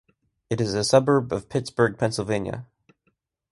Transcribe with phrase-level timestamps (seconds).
[0.49, 2.65] It is a suburb of Pittsburgh, Pennsylvania.